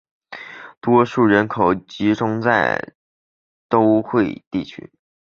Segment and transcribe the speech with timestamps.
[0.81, 2.95] 多数人口集中在
[3.69, 4.91] 都会地区。